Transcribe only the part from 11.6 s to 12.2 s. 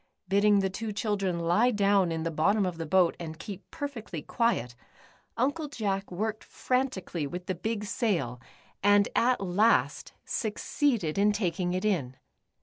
it in.